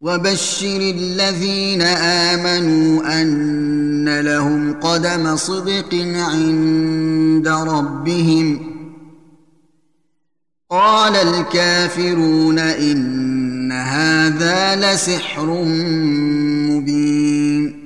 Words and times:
وبشر 0.00 0.80
الذين 0.80 1.82
آمنوا 1.82 3.22
أن 3.22 4.20
لهم 4.20 4.72
قدم 4.72 5.36
صدق 5.36 5.94
عند 6.16 7.48
ربهم. 7.48 8.76
قال 10.70 11.16
الكافرون 11.16 12.58
إن 12.58 13.72
هذا 13.72 14.76
لسحر 14.76 15.64
مبين. 16.70 17.85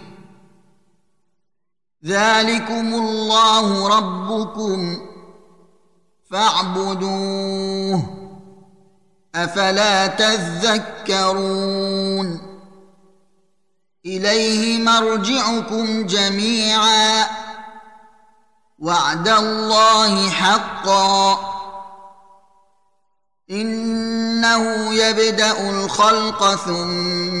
ذلكم 2.05 2.93
الله 2.93 3.97
ربكم 3.97 4.97
فاعبدوه 6.31 8.03
افلا 9.35 10.07
تذكرون 10.07 11.61
اليه 14.05 14.83
مرجعكم 14.83 16.05
جميعا 16.05 17.27
وعد 18.79 19.27
الله 19.27 20.29
حقا 20.29 21.39
انه 23.51 24.93
يبدا 24.93 25.69
الخلق 25.69 26.55
ثم 26.55 27.40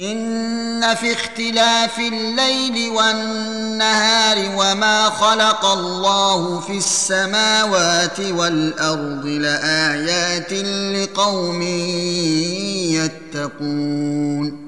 إن 0.00 0.94
في 0.94 1.12
اختلاف 1.12 1.98
الليل 1.98 2.90
والنهار 2.90 4.36
وما 4.56 5.10
خلق 5.10 5.64
الله 5.64 6.60
في 6.60 6.76
السماوات 6.76 8.20
والأرض 8.20 9.26
لآيات 9.26 10.52
لقوم 10.94 11.62
يتقون. 13.32 14.67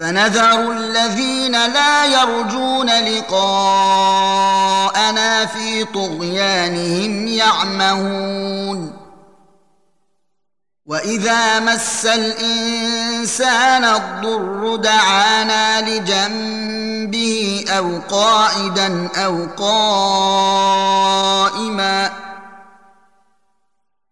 فنذر 0.00 0.72
الذين 0.72 1.52
لا 1.52 2.06
يرجون 2.06 2.90
لقاءنا 3.04 3.86
في 5.46 5.84
طغيانهم 5.84 7.26
يعمهون. 7.26 9.04
وإذا 10.86 11.60
مس 11.60 12.06
الإنسان 12.06 13.84
الضر 13.84 14.76
دعانا 14.76 15.80
لجنبه 15.80 17.64
أو 17.68 18.00
قاعدا 18.10 19.08
أو 19.16 19.46
قائما 19.56 21.04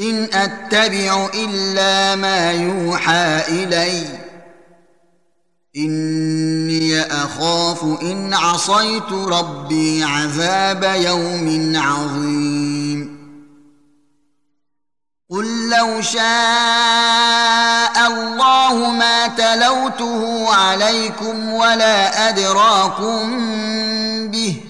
إن 0.00 0.28
أتبع 0.32 1.28
إلا 1.34 2.16
ما 2.16 2.52
يوحى 2.52 3.42
إلي. 3.48 4.06
إني 5.76 7.00
أخاف 7.02 7.84
إن 8.02 8.34
عصيت 8.34 9.12
ربي 9.12 10.04
عذاب 10.04 10.84
يوم 10.84 11.72
عظيم. 11.76 13.20
قل 15.30 15.70
لو 15.70 16.00
شاء 16.00 16.20
الله 18.06 18.90
ما 18.90 19.26
تلوته 19.26 20.54
عليكم 20.54 21.52
ولا 21.52 22.28
أدراكم 22.28 23.40
به 24.30 24.69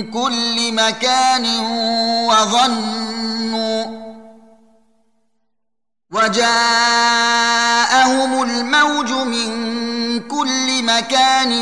كل 0.00 0.72
مكان 0.72 1.46
وظنوا 2.28 3.84
وجاءهم 6.10 6.82
الموج 8.42 9.10
من 9.12 9.50
كل 10.20 10.82
مكان 10.82 11.52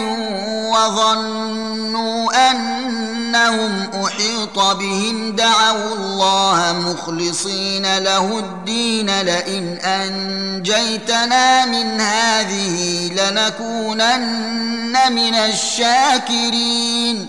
وظنوا 0.70 2.50
أنهم 2.50 3.90
أحيط 4.04 4.58
بهم. 4.58 5.36
دعوا 5.36 5.94
الله 5.94 6.72
مخلصين 6.72 7.98
له 7.98 8.38
الدين. 8.38 9.20
لئن 9.20 9.78
أنجيتنا 9.78 11.66
من 11.66 12.00
هذه 12.00 13.08
لنكونن 13.12 14.96
من 15.12 15.34
الشاكرين. 15.34 17.28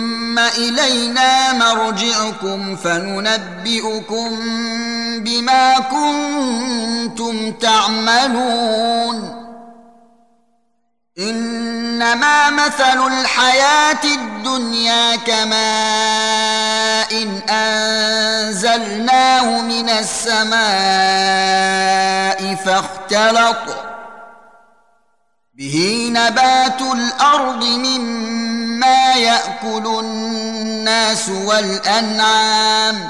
إلينا 0.57 1.53
مرجعكم 1.53 2.75
فننبئكم 2.75 4.39
بما 5.19 5.79
كنتم 5.79 7.51
تعملون. 7.51 9.41
إنما 11.19 12.49
مثل 12.49 13.07
الحياة 13.07 14.03
الدنيا 14.03 15.15
كماء 15.15 16.61
إن 17.11 17.41
أنزلناه 18.49 19.61
من 19.61 19.89
السماء 19.89 20.61
فاختلط. 22.55 23.90
به 25.61 26.09
نبات 26.13 26.81
الأرض 26.81 27.63
مما 27.63 29.13
يأكل 29.13 29.99
الناس 29.99 31.29
والأنعام 31.29 33.09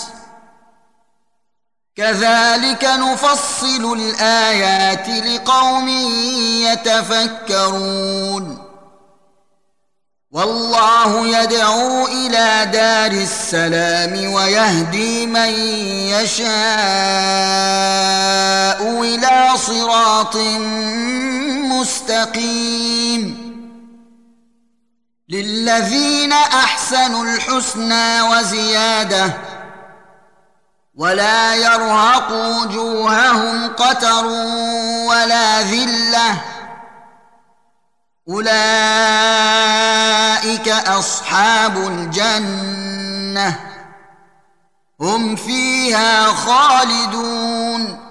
كذلك 2.01 2.83
نفصل 2.83 3.93
الآيات 3.99 5.07
لقوم 5.07 5.87
يتفكرون. 6.67 8.57
والله 10.31 11.27
يدعو 11.27 12.07
إلى 12.07 12.69
دار 12.73 13.11
السلام 13.11 14.33
ويهدي 14.33 15.25
من 15.25 15.49
يشاء 16.09 16.51
إلى 19.03 19.57
صراط 19.57 20.35
مستقيم. 21.79 23.51
للذين 25.29 26.33
أحسنوا 26.33 27.23
الحسنى 27.23 28.21
وزيادة 28.21 29.50
ولا 30.95 31.55
يرهق 31.55 32.31
وجوههم 32.31 33.67
قتر 33.67 34.25
ولا 35.09 35.61
ذلة. 35.61 36.41
أولئك 38.29 38.49
أصحاب 40.69 41.77
الجنة. 41.77 43.59
هم 45.01 45.35
فيها 45.35 46.25
خالدون. 46.25 48.10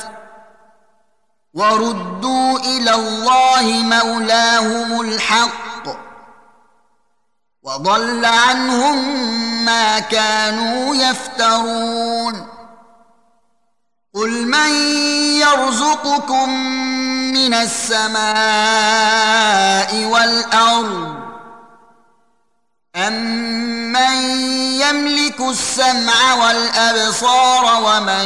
وردوا 1.53 2.59
إلى 2.59 2.95
الله 2.95 3.63
مولاهم 3.83 5.01
الحق 5.01 5.87
وضل 7.63 8.25
عنهم 8.25 9.25
ما 9.65 9.99
كانوا 9.99 10.95
يفترون 10.95 12.47
قل 14.13 14.47
من 14.47 14.71
يرزقكم 15.39 16.49
من 17.33 17.53
السماء 17.53 18.25
والارض 20.05 21.20
أَمَّن 22.95 24.13
يَمْلِكُ 24.81 25.39
السَّمْعَ 25.41 26.33
وَالْأَبْصَارَ 26.33 27.83
وَمَن 27.83 28.25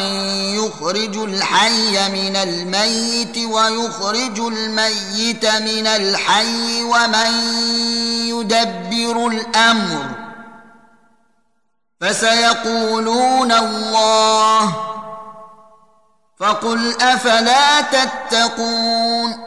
يُخْرِجُ 0.57 1.17
الْحَيَّ 1.17 2.09
مِنَ 2.09 2.35
الْمَيِّتِ 2.35 3.37
وَيُخْرِجُ 3.37 4.39
الْمَيِّتَ 4.39 5.45
مِنَ 5.45 5.87
الْحَيِّ 5.87 6.83
وَمَن 6.83 7.31
يُدَبِّرُ 8.33 9.27
الْأَمْرَ 9.27 10.09
فَسَيَقُولُونَ 12.01 13.51
اللَّهُ 13.51 14.75
فَقُلْ 16.39 17.01
أَفَلَا 17.01 17.81
تَتَّقُونَ 17.81 19.44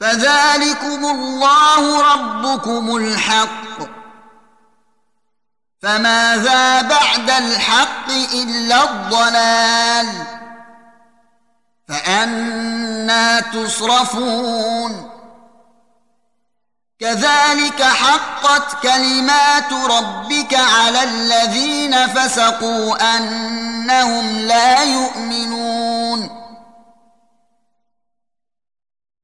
فذلكم 0.00 1.04
الله 1.06 2.12
ربكم 2.14 2.96
الحق. 2.96 3.90
فماذا 5.82 6.82
بعد 6.82 7.30
الحق 7.30 8.10
إلا 8.34 8.84
الضلال. 8.84 10.06
فأنا 11.88 13.40
تصرفون. 13.40 15.10
كذلك 17.00 17.82
حقت 17.82 18.82
كلمات 18.82 19.72
ربك 19.72 20.54
على 20.54 21.04
الذين 21.04 22.06
فسقوا 22.06 23.16
أنهم 23.16 24.38
لا 24.38 24.82
يؤمنون. 24.82 26.39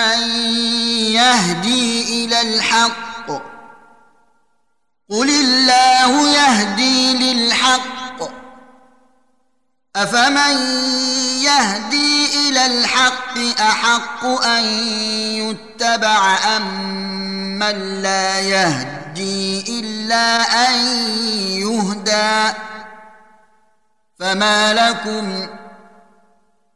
من 0.00 0.30
يهدي 1.12 2.24
إلى 2.24 2.40
الحق. 2.40 3.26
قل 5.10 5.30
الله 5.30 6.28
يهدي 6.28 7.32
للحق. 7.32 8.00
أفمن 9.96 10.56
يهدي 11.42 12.48
إلى 12.48 12.66
الحق 12.66 13.38
أحق 13.60 14.24
أن 14.24 14.64
يتبع 15.34 16.38
أم 16.56 16.88
من 17.58 18.02
لا 18.02 18.40
يهدي 18.40 19.80
إلا 19.80 20.42
أن 20.68 20.78
يهدى؟ 21.60 22.56
فما 24.18 24.74
لكم 24.74 25.46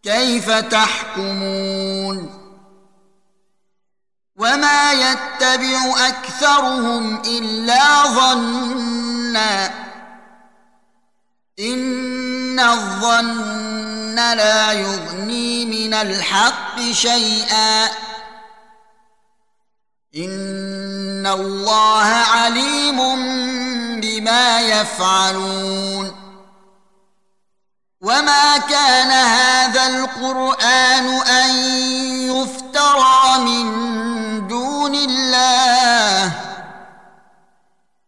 كيف 0.03 0.51
تحكمون؟ 0.51 2.34
وما 4.37 4.93
يتبع 4.93 6.09
اكثرهم 6.09 7.23
الا 7.27 8.03
ظنا 8.07 9.71
ان 11.61 12.61
الظن 12.61 14.15
لا 14.15 14.73
يغني 14.73 15.67
من 15.67 15.95
الحق 15.95 16.81
شيئا 16.93 17.85
ان 20.17 21.27
الله 21.27 22.05
عليم 22.05 22.99
بما 24.01 24.61
يفعلون 24.61 26.25
وما 28.01 28.59
كان 28.59 29.11
هذا 29.11 29.87
القران 29.87 31.07
ان 31.23 31.45
يفترى 32.75 33.39
من 33.39 34.49
دون 34.49 34.95
الله 34.95 36.33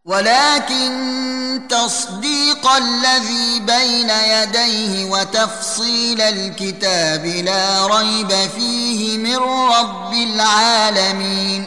ولكن 0.05 1.63
تصديق 1.69 2.69
الذي 2.69 3.61
بين 3.61 4.11
يديه 4.11 5.11
وتفصيل 5.11 6.21
الكتاب 6.21 7.27
لا 7.27 7.87
ريب 7.87 8.33
فيه 8.33 9.19
من 9.19 9.37
رب 9.71 10.13
العالمين. 10.13 11.67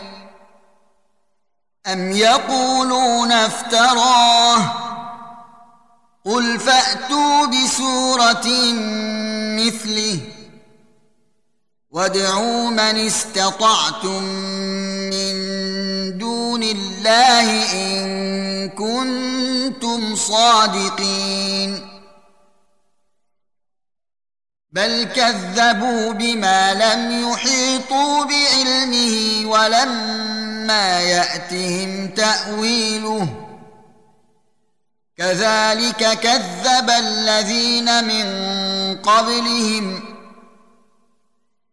أم 1.87 2.11
يقولون 2.11 3.31
افتراه؟ 3.31 4.73
قل 6.25 6.59
فأتوا 6.59 7.45
بسورة 7.45 8.47
مثله. 9.57 10.38
وادعوا 11.91 12.69
من 12.69 13.07
استطعتم 13.07 14.23
من 15.09 15.33
دون 16.17 16.63
الله 16.63 17.73
ان 17.73 18.69
كنتم 18.69 20.15
صادقين 20.15 21.89
بل 24.71 25.03
كذبوا 25.03 26.11
بما 26.13 26.73
لم 26.73 27.31
يحيطوا 27.31 28.25
بعلمه 28.25 29.41
ولما 29.45 31.01
ياتهم 31.01 32.07
تاويله 32.07 33.27
كذلك 35.17 36.19
كذب 36.19 36.89
الذين 36.89 38.03
من 38.03 38.25
قبلهم 38.95 40.18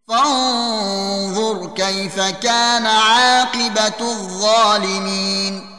فانظر 0.08 1.74
كيف 1.74 2.20
كان 2.20 2.86
عاقبة 2.86 4.00
الظالمين. 4.00 5.70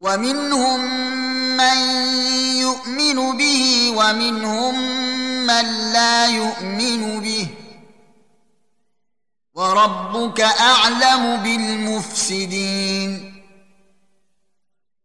ومنهم 0.00 0.80
من 1.56 1.76
يؤمن 2.56 3.36
به 3.36 3.92
ومنهم 3.96 4.80
من 5.46 5.92
لا 5.92 6.26
يؤمن 6.26 7.20
به. 7.20 7.48
وربك 9.54 10.40
أعلم 10.40 11.36
بالمفسدين. 11.36 13.33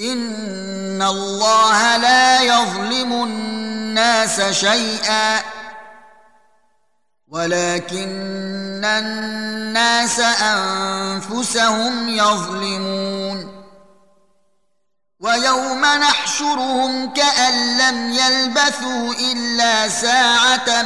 ان 0.00 1.02
الله 1.02 1.96
لا 1.96 2.42
يظلم 2.42 3.12
الناس 3.12 4.40
شيئا 4.40 5.40
ولكن 7.28 8.84
الناس 8.84 10.20
انفسهم 10.20 12.08
يظلمون 12.08 13.64
ويوم 15.20 15.80
نحشرهم 15.80 17.12
كان 17.12 17.78
لم 17.78 18.12
يلبثوا 18.12 19.14
الا 19.32 19.88
ساعه 19.88 20.82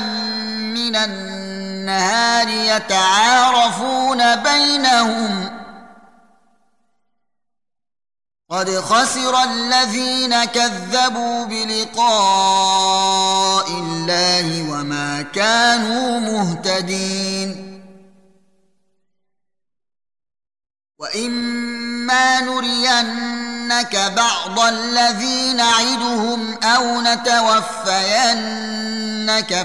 من 0.77 0.97
النهار 0.97 2.49
يتعارفون 2.49 4.37
بينهم 4.37 5.58
قد 8.51 8.71
خسر 8.71 9.43
الذين 9.43 10.45
كذبوا 10.45 11.45
بلقاء 11.45 12.09
الله 13.69 14.71
وما 14.71 15.23
كانوا 15.23 16.21
مهتدين. 16.21 17.83
وإما 20.99 22.41
نرينك 22.41 24.13
بعض 24.17 24.61
الذي 24.61 25.53
نعدهم 25.53 26.55
أو 26.63 27.01
نتوفينك 27.01 27.93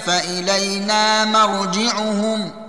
فإلينا 0.05 1.25
مرجعهم. 1.25 2.62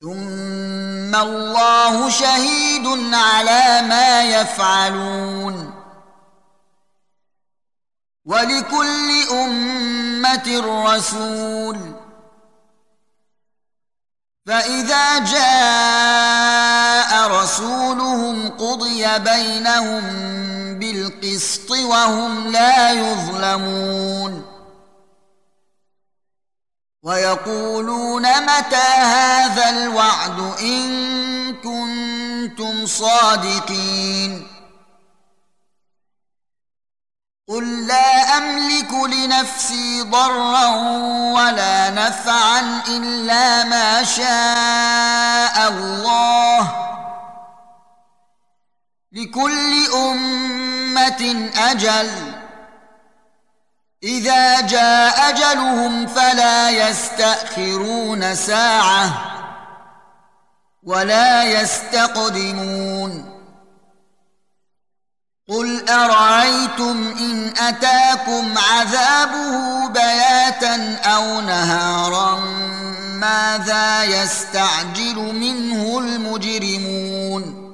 ثم 0.00 1.14
الله 1.14 2.10
شهيد 2.10 3.14
على 3.14 3.82
ما 3.88 4.22
يفعلون. 4.22 5.74
ولكل 8.24 9.28
أمة 9.32 10.62
رسول. 10.84 11.78
فإذا 14.46 15.18
جاء 15.18 16.60
رسولهم 17.30 18.48
قضي 18.48 19.18
بينهم 19.18 20.02
بالقسط 20.78 21.70
وهم 21.70 22.52
لا 22.52 22.90
يظلمون. 22.90 24.49
ويقولون 27.02 28.42
متى 28.42 28.76
هذا 28.76 29.70
الوعد 29.70 30.40
إن 30.60 31.54
كنتم 31.54 32.86
صادقين؟ 32.86 34.46
قل 37.48 37.86
لا 37.86 38.38
أملك 38.38 38.92
لنفسي 38.92 40.02
ضرا 40.02 40.66
ولا 41.34 41.90
نفعا 41.90 42.82
إلا 42.88 43.64
ما 43.64 44.04
شاء 44.04 45.68
الله. 45.68 46.72
لكل 49.12 49.86
أمة 49.94 51.50
أجل. 51.56 52.39
إذا 54.02 54.60
جاء 54.60 55.28
أجلهم 55.28 56.06
فلا 56.06 56.70
يستأخرون 56.70 58.34
ساعة 58.34 59.10
ولا 60.82 61.44
يستقدمون. 61.44 63.40
قل 65.48 65.88
أرأيتم 65.88 67.14
إن 67.18 67.52
أتاكم 67.58 68.58
عذابه 68.58 69.88
بياتا 69.88 71.00
أو 71.04 71.40
نهارا 71.40 72.40
ماذا 73.14 74.04
يستعجل 74.04 75.16
منه 75.16 75.98
المجرمون؟ 75.98 77.70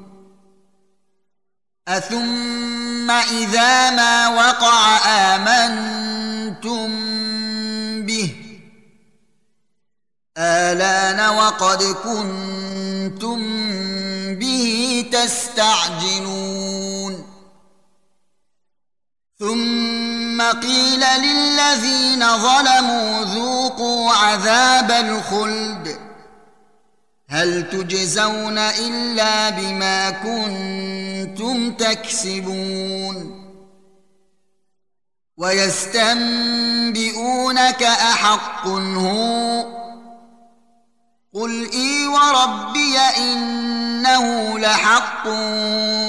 أثم 1.89 2.76
إذا 3.11 3.91
ما 3.91 4.29
وقع 4.29 4.99
آمنتم 5.07 6.89
به. 8.07 8.35
آلان 10.39 11.29
وقد 11.37 11.83
كنتم 11.83 13.39
به 14.35 15.05
تستعجلون. 15.13 16.57
ثم 19.39 20.43
قيل 20.43 21.01
للذين 21.01 22.39
ظلموا 22.39 23.25
ذوقوا 23.25 24.13
عذاب 24.13 24.91
الخلد. 24.91 26.06
هل 27.37 27.71
تجزون 27.71 28.59
إلا 28.59 29.51
بما 29.51 30.11
كنتم 30.11 31.73
تكسبون 31.73 33.47
ويستنبئونك 35.37 36.23
أحق 37.83 38.67
هو 38.67 39.65
قل 41.35 41.71
إي 41.73 42.07
وربي 42.07 42.99
إنه 42.99 44.59
لحق 44.59 45.27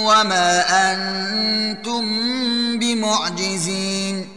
وما 0.08 0.64
أنتم 0.92 2.06
بمعجزين 2.80 4.37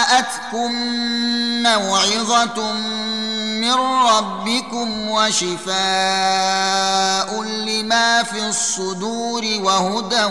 جاءتكم 0.11 0.71
موعظة 1.63 2.71
من 3.61 3.73
ربكم 4.07 5.09
وشفاء 5.09 5.71
لما 7.43 8.23
في 8.23 8.47
الصدور 8.47 9.45
وهدى 9.59 10.23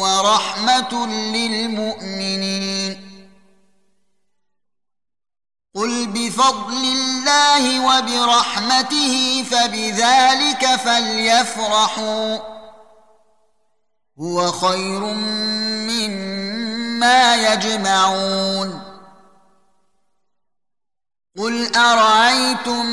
ورحمة 0.00 1.06
للمؤمنين. 1.36 3.00
قل 5.74 6.06
بفضل 6.06 6.84
الله 6.84 7.80
وبرحمته 7.86 9.44
فبذلك 9.50 10.66
فليفرحوا. 10.66 12.38
هو 14.20 14.52
خير 14.52 15.00
مما 15.90 17.36
يجمعون. 17.36 18.83
قل 21.38 21.76
ارايتم 21.76 22.86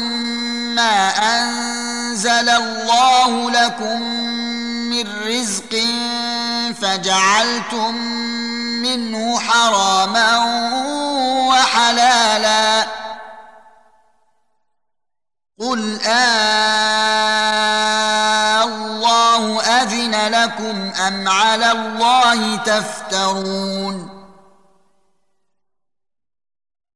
ما 0.76 1.10
انزل 1.40 2.50
الله 2.50 3.52
لكم 3.52 4.02
من 4.90 5.08
رزق 5.28 5.76
فجعلتم 6.82 7.96
منه 8.82 9.40
حراما 9.40 10.38
وحلالا 11.50 12.88
قل 15.60 16.02
آه 16.02 16.64
الله 18.64 19.62
أذن 19.62 20.16
لكم 20.34 20.92
أم 21.08 21.28
على 21.28 21.72
الله 21.72 22.56
تفترون 22.56 24.11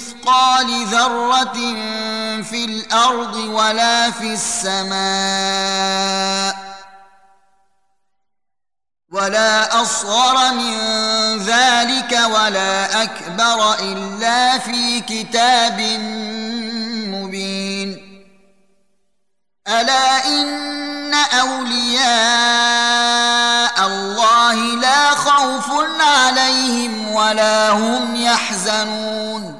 مثقال 0.00 0.86
ذرة 0.86 1.58
في 2.42 2.64
الأرض 2.64 3.36
ولا 3.36 4.10
في 4.10 4.32
السماء 4.32 5.00
ولا 9.12 9.82
أصغر 9.82 10.52
من 10.52 10.78
ذلك 11.38 12.20
ولا 12.34 13.02
أكبر 13.02 13.74
إلا 13.74 14.58
في 14.58 15.00
كتاب 15.00 15.80
مبين. 17.14 18.10
ألا 19.68 20.26
إن 20.26 21.14
أولياء 21.14 22.00
الله 23.86 24.54
لا 24.54 25.10
خوف 25.10 25.70
عليهم 26.00 27.12
ولا 27.12 27.70
هم 27.70 28.16
يحزنون. 28.16 29.59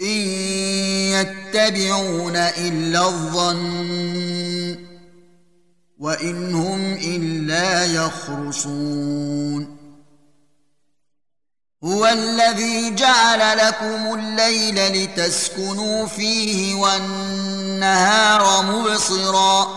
إن 0.00 0.16
يتبعون 1.12 2.36
إلا 2.36 3.06
الظن 3.06 4.76
وإن 5.98 6.54
هم 6.54 6.92
إلا 6.92 7.84
يخرصون. 7.84 9.76
هو 11.84 12.06
الذي 12.06 12.94
جعل 12.94 13.58
لكم 13.58 14.14
الليل 14.14 15.04
لتسكنوا 15.04 16.06
فيه 16.06 16.74
والنهار 16.74 18.62
مبصرا. 18.62 19.68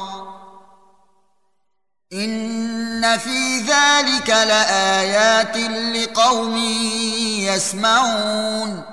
إن 2.14 3.18
في 3.18 3.60
ذلك 3.60 4.30
لآيات 4.30 5.58
لقوم 5.96 6.58
يسمعون. 7.48 8.92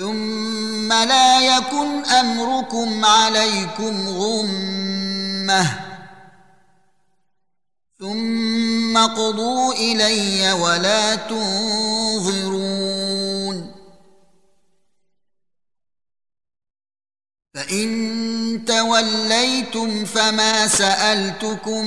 ثم 0.00 0.92
لا 0.92 1.56
يكن 1.56 2.04
أمركم 2.04 3.04
عليكم 3.04 4.08
غمة. 4.08 5.80
ثم 7.98 8.98
قضوا 8.98 9.72
إلي 9.72 10.52
ولا 10.52 11.14
تنظرون. 11.14 12.40
فإن 17.54 18.64
توليتم 18.66 20.04
فما 20.04 20.68
سألتكم 20.68 21.84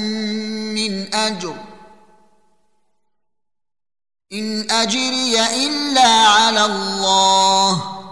من 0.77 1.15
أجر. 1.15 1.55
إن 4.33 4.71
أجري 4.71 5.45
إلا 5.65 6.07
على 6.07 6.65
الله. 6.65 8.02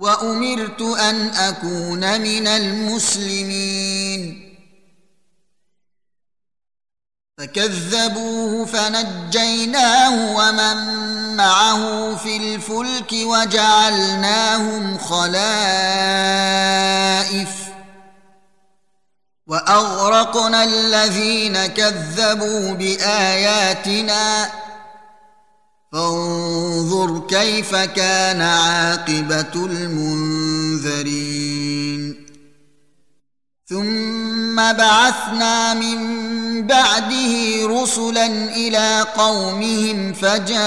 وأمرت 0.00 0.80
أن 0.80 1.28
أكون 1.28 2.20
من 2.20 2.46
المسلمين. 2.46 4.20
فكذبوه 7.38 8.66
فنجيناه 8.66 10.36
ومن 10.36 10.76
معه 11.36 12.16
في 12.16 12.36
الفلك 12.36 13.12
وجعلناهم 13.12 14.98
خلائف. 14.98 15.30
وأغرقنا 19.46 20.64
الذين 20.64 21.66
كذبوا 21.66 22.72
بآياتنا 22.72 24.50
فانظر 25.92 27.26
كيف 27.28 27.76
كان 27.76 28.40
عاقبة 28.40 29.66
المنذرين. 29.66 31.10
ثم 33.66 34.56
بعثنا 34.56 35.74
من 35.74 35.98
بعده 36.66 37.66
رسلا 37.66 38.26
إلى 38.26 39.06
قومهم 39.16 40.12
فجاءوهم 40.12 40.60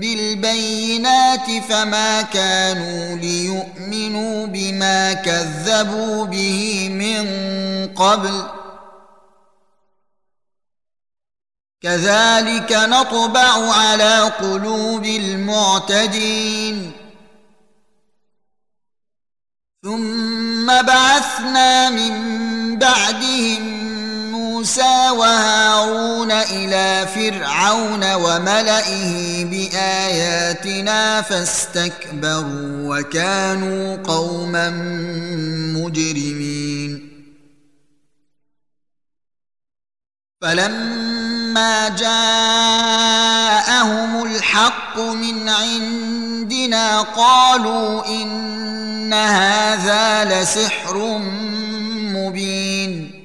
بالبينات 0.00 1.62
فما 1.68 2.22
كانوا 2.22 3.16
ليؤمنوا 3.16 4.46
بما 4.46 5.12
كذبوا 5.12 6.24
به 6.24 6.88
من 6.92 7.26
قبل. 7.94 8.63
كذلك 11.84 12.72
نطبع 12.72 13.74
على 13.74 14.20
قلوب 14.20 15.04
المعتدين. 15.04 16.92
ثم 19.82 20.66
بعثنا 20.66 21.90
من 21.90 22.14
بعدهم 22.78 23.62
موسى 24.32 25.10
وهارون 25.10 26.32
إلى 26.32 27.06
فرعون 27.14 28.14
وملئه 28.14 29.44
بآياتنا 29.44 31.22
فاستكبروا 31.22 32.98
وكانوا 32.98 33.96
قوما 33.96 34.70
مجرمين. 35.76 37.10
فلما 40.40 41.23
جاءهم 41.88 43.54
جاءهم 43.64 44.24
الحق 44.24 44.98
من 44.98 45.48
عندنا 45.48 47.00
قالوا 47.00 48.06
ان 48.06 49.12
هذا 49.12 50.24
لسحر 50.24 51.18
مبين. 52.14 53.24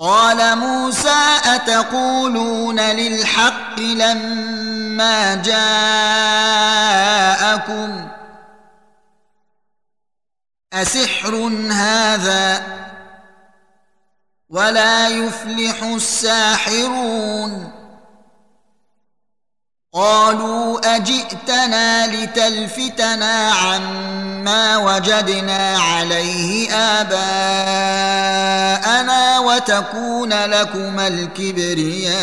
قال 0.00 0.58
موسى 0.58 1.38
اتقولون 1.44 2.80
للحق 2.80 3.80
لما 3.80 5.34
جاءكم؟ 5.34 6.14
اسحر 10.72 11.34
هذا 11.70 12.62
ولا 14.54 15.08
يفلح 15.08 15.82
الساحرون. 15.82 17.72
قالوا 19.94 20.96
أجئتنا 20.96 22.06
لتلفتنا 22.06 23.50
عما 23.52 24.76
وجدنا 24.76 25.78
عليه 25.78 26.70
آباءنا 26.70 27.24
وتكون 29.38 30.32
لكما 30.32 31.08
الكبرياء 31.08 32.14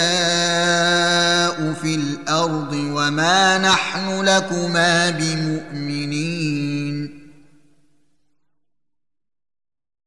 في 1.81 1.95
الأرض 1.95 2.73
وما 2.73 3.57
نحن 3.57 4.21
لكما 4.21 5.09
بمؤمنين. 5.09 6.90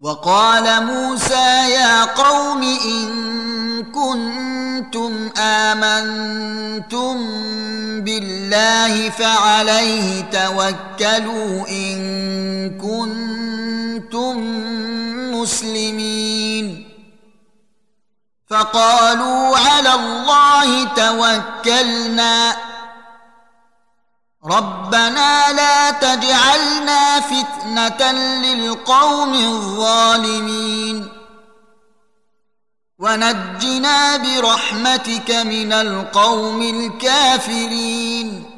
وقال 0.00 0.84
موسى 0.84 1.70
يا 1.70 2.04
قوم 2.04 2.62
إن 2.62 3.08
كنتم 3.92 5.30
آمنتم 5.38 7.16
بالله 8.00 9.10
فعليه 9.10 10.30
توكلوا 10.30 11.68
إن 11.68 11.98
كنتم 12.78 14.36
مسلمين. 15.34 16.88
فقالوا 18.50 19.58
على 19.58 19.94
الله 19.94 20.84
توكلنا. 20.84 22.56
ربنا 24.50 25.52
لا 25.52 25.90
تجعلنا 25.90 27.20
فتنة 27.20 28.12
للقوم 28.12 29.34
الظالمين. 29.34 31.08
ونجنا 32.98 34.16
برحمتك 34.16 35.30
من 35.30 35.72
القوم 35.72 36.62
الكافرين. 36.62 38.57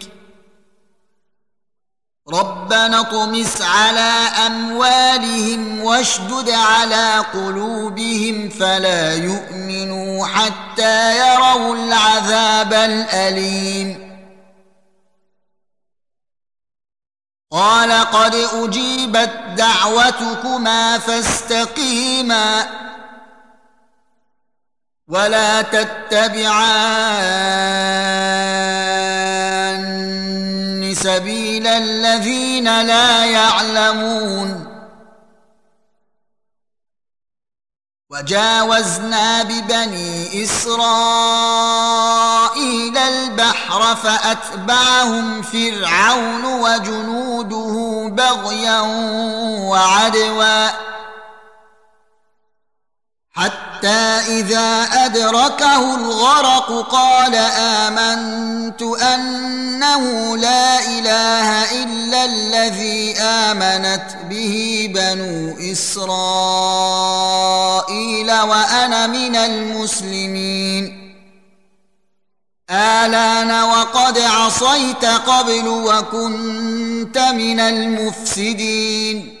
ربنا 2.33 2.99
اطمس 2.99 3.61
على 3.61 4.11
أموالهم 4.47 5.83
واشدد 5.83 6.49
على 6.49 7.25
قلوبهم 7.33 8.49
فلا 8.49 9.13
يؤمنوا 9.13 10.27
حتى 10.27 11.17
يروا 11.17 11.75
العذاب 11.75 12.73
الأليم. 12.73 14.11
قال 17.51 17.91
قد 17.91 18.35
أجيبت 18.35 19.31
دعوتكما 19.57 20.97
فاستقيما 20.97 22.67
ولا 25.07 25.61
تتبعان. 25.61 27.01
سبيل 30.95 31.67
الذين 31.67 32.81
لا 32.81 33.25
يعلمون. 33.25 34.67
وجاوزنا 38.09 39.43
ببني 39.43 40.43
إسرائيل 40.43 40.97
البحر 42.97 43.95
فأتبعهم 43.95 45.41
فرعون 45.41 46.45
وجنوده 46.45 48.07
بغيا 48.09 48.79
وعدوا. 49.69 50.69
حتى 53.33 54.19
إذا 54.27 54.83
أدركه 54.93 55.95
الغرق 55.95 56.87
قال 56.91 57.35
آمنت 57.55 58.81
أنه 58.81 60.37
لا 60.37 60.79
إله 60.79 61.71
إلا 61.83 62.25
الذي 62.25 63.19
آمنت 63.19 64.15
به 64.29 64.87
بنو 64.95 65.55
إسرائيل 65.71 66.01
وأنا 68.31 69.07
من 69.07 69.35
المسلمين. 69.35 70.97
آلان 72.69 73.63
وقد 73.63 74.19
عصيت 74.19 75.05
قبل 75.05 75.67
وكنت 75.67 77.17
من 77.17 77.59
المفسدين. 77.59 79.40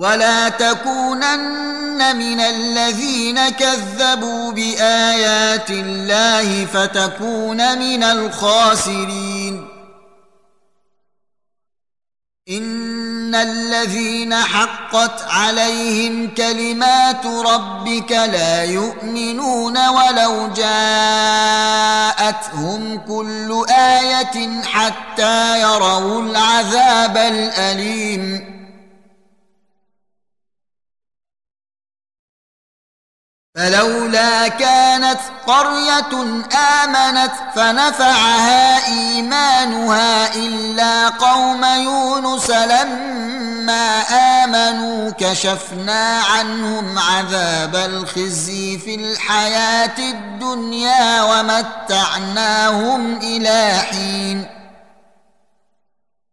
ولا 0.00 0.48
تكونن 0.48 2.16
من 2.16 2.40
الذين 2.40 3.48
كذبوا 3.48 4.52
بايات 4.52 5.70
الله 5.70 6.66
فتكون 6.66 7.78
من 7.78 8.02
الخاسرين 8.02 9.68
ان 12.50 13.34
الذين 13.34 14.34
حقت 14.34 15.22
عليهم 15.28 16.34
كلمات 16.34 17.26
ربك 17.26 18.12
لا 18.12 18.64
يؤمنون 18.64 19.88
ولو 19.88 20.48
جاءتهم 20.56 21.40
كل 23.08 23.64
إيه 23.70 24.62
حتى 24.62 25.60
يروا 25.60 26.22
العذاب 26.22 27.16
الاليم 27.16 28.59
فلولا 33.60 34.48
كانت 34.48 35.18
قرية 35.46 36.42
آمنت 36.84 37.32
فنفعها 37.54 38.86
إيمانها 38.86 40.34
إلا 40.34 41.08
قوم 41.08 41.64
يونس 41.64 42.50
لما 42.50 44.02
آمنوا 44.12 45.10
كشفنا 45.10 46.20
عنهم 46.20 46.98
عذاب 46.98 47.76
الخزي 47.76 48.78
في 48.78 48.94
الحياة 48.94 49.98
الدنيا 49.98 51.22
ومتعناهم 51.22 53.16
إلى 53.16 53.72
حين. 53.90 54.60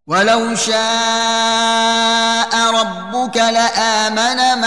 ولو 0.07 0.55
شاء 0.55 0.77
ربك 2.73 3.37
لآمن 3.37 4.61
من 4.61 4.66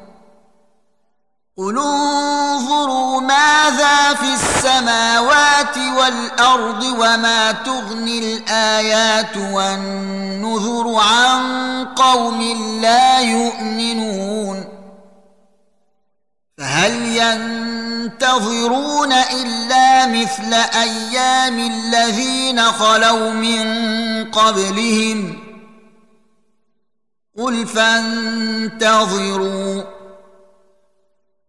قل 1.61 1.77
انظروا 1.77 3.21
ماذا 3.21 4.13
في 4.13 4.33
السماوات 4.33 5.77
والارض 5.77 6.83
وما 6.83 7.51
تغني 7.51 8.19
الايات 8.19 9.37
والنذر 9.37 10.95
عن 10.95 11.85
قوم 11.85 12.41
لا 12.81 13.19
يؤمنون 13.19 14.65
فهل 16.57 17.17
ينتظرون 18.11 19.13
الا 19.13 20.05
مثل 20.07 20.53
أيام 20.73 21.59
الذين 21.59 22.61
خلوا 22.61 23.31
من 23.31 23.65
قبلهم 24.31 25.39
قل 27.37 27.67
فانتظروا 27.67 29.21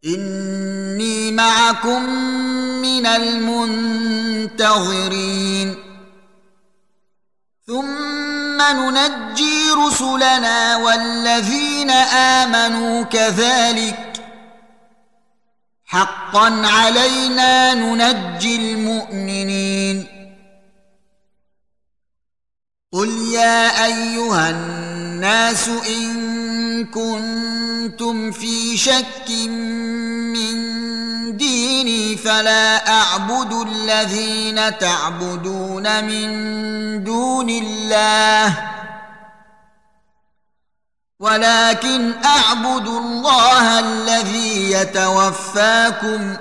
إني 0.04 1.32
معكم 1.32 2.02
من 2.82 3.06
المنتظرين. 3.06 4.54
ثم 7.66 8.62
ننجي 8.62 9.70
رسلنا 9.86 10.76
والذين 10.76 11.90
آمنوا 12.40 13.02
كذلك. 13.02 14.12
حقا 15.84 16.66
علينا 16.66 17.74
ننجي 17.74 18.56
المؤمنين. 18.56 20.06
قل 22.92 23.08
يا 23.32 23.84
أيها 23.84 24.50
الناس 24.50 25.68
إن 25.68 26.31
كنتم 26.84 28.30
في 28.30 28.76
شك 28.76 29.30
من 30.32 30.56
ديني 31.36 32.16
فلا 32.16 32.88
أعبد 32.88 33.68
الذين 33.68 34.78
تعبدون 34.78 36.04
من 36.04 37.04
دون 37.04 37.50
الله 37.50 38.72
ولكن 41.20 42.12
أعبد 42.24 42.86
الله 42.86 43.78
الذي 43.78 44.72
يتوفاكم 44.72 46.36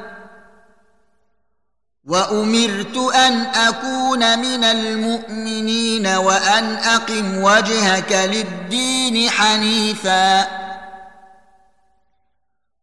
وأمرت 2.12 2.97
أن 3.16 3.41
أكون 3.41 4.39
من 4.39 4.64
المؤمنين 4.64 6.07
وأن 6.07 6.76
أقم 6.76 7.43
وجهك 7.43 8.12
للدين 8.12 9.30
حنيفا. 9.30 10.47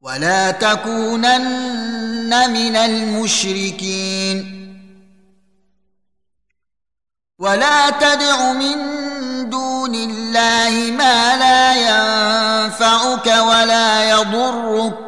ولا 0.00 0.50
تكونن 0.50 2.52
من 2.52 2.76
المشركين. 2.76 4.58
ولا 7.38 7.90
تدع 7.90 8.52
من 8.52 8.76
دون 9.50 9.94
الله 9.94 10.94
ما 10.98 11.36
لا 11.36 11.74
ينفعك 11.74 13.26
ولا 13.26 14.10
يضرك. 14.10 15.07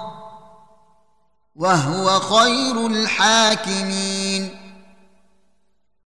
وهو 1.61 2.19
خير 2.19 2.87
الحاكمين 2.87 4.49